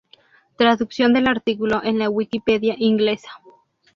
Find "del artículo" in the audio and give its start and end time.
1.13-1.83